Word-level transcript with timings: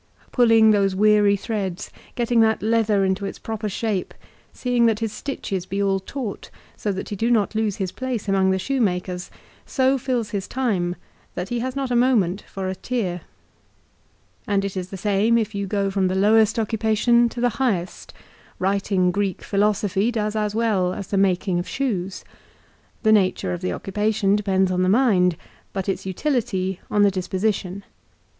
Pulling 0.31 0.71
those 0.71 0.95
weary 0.95 1.35
threads, 1.35 1.91
getting 2.15 2.39
that 2.39 2.63
leather 2.63 3.05
into 3.05 3.23
its 3.23 3.37
proper 3.37 3.69
shape, 3.69 4.15
seeing 4.51 4.87
that 4.87 4.97
his 4.97 5.13
stitches 5.13 5.67
be 5.67 5.79
all 5.79 5.99
taut 5.99 6.49
so 6.75 6.91
that 6.91 7.09
he 7.09 7.15
do 7.15 7.29
not 7.29 7.53
lose 7.53 7.75
his 7.75 7.91
place 7.91 8.27
among 8.27 8.49
the 8.49 8.57
shoemakers, 8.57 9.29
so 9.63 9.99
fills 9.99 10.31
his 10.31 10.47
time 10.47 10.95
that 11.35 11.49
he 11.49 11.59
has 11.59 11.75
not 11.75 11.91
a 11.91 11.95
moment 11.95 12.41
for 12.47 12.67
a 12.67 12.73
tear. 12.73 13.21
And 14.47 14.65
it 14.65 14.75
is 14.75 14.89
the 14.89 14.97
same 14.97 15.37
if 15.37 15.53
you 15.53 15.67
go 15.67 15.91
from 15.91 16.07
the 16.07 16.15
lowest 16.15 16.57
occupation 16.57 17.29
to 17.29 17.39
the 17.39 17.49
highest. 17.61 18.11
Writing 18.57 19.11
Greek 19.11 19.43
philosophy 19.43 20.11
does 20.11 20.35
as 20.35 20.55
well 20.55 20.93
as 20.95 21.09
the 21.09 21.17
making 21.17 21.59
of 21.59 21.69
shoes. 21.69 22.23
The 23.03 23.11
nature 23.11 23.53
of 23.53 23.61
the 23.61 23.71
occupation 23.71 24.35
depends 24.35 24.71
on 24.71 24.81
the 24.81 24.89
mind, 24.89 25.37
but 25.73 25.87
its 25.87 26.07
utility 26.07 26.79
on 26.89 27.03
the 27.03 27.11
dis 27.11 27.27
position. 27.27 27.83